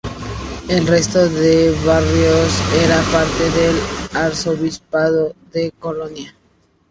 El 0.67 0.87
resto 0.87 1.29
de 1.29 1.69
barrios 1.85 2.61
eran 2.83 3.05
parte 3.11 3.43
del 3.51 3.77
Arzobispado 4.15 5.35
de 5.53 5.71
Colonia. 5.77 6.35